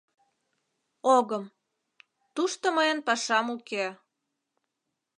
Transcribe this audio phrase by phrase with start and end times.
[1.15, 1.43] Огым...
[2.35, 3.85] тушто мыйын пашам уке...